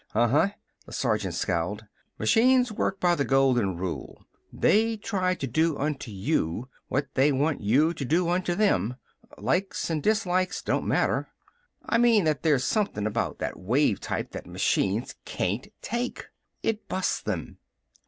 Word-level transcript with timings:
"Uh 0.15 0.21
uh!" 0.21 0.49
The 0.87 0.93
sergeant 0.93 1.35
scowled. 1.35 1.85
"Machines 2.17 2.71
work 2.71 2.99
by 2.99 3.13
the 3.13 3.23
golden 3.23 3.77
rule. 3.77 4.25
They 4.51 4.97
try 4.97 5.35
to 5.35 5.45
do 5.45 5.77
unto 5.77 6.09
you 6.09 6.69
what 6.87 7.09
they 7.13 7.31
want 7.31 7.61
you 7.61 7.93
to 7.93 8.03
do 8.03 8.27
unto 8.27 8.55
them. 8.55 8.95
Likes 9.37 9.91
an' 9.91 9.99
dislikes 10.01 10.63
don't 10.63 10.87
matter. 10.87 11.27
I 11.85 11.99
mean 11.99 12.23
that 12.23 12.41
there's 12.41 12.63
something 12.63 13.05
about 13.05 13.37
that 13.37 13.59
wave 13.59 13.99
type 13.99 14.31
that 14.31 14.47
machines 14.47 15.13
can't 15.23 15.67
take! 15.83 16.25
It 16.63 16.89
busts 16.89 17.21
them. 17.21 17.59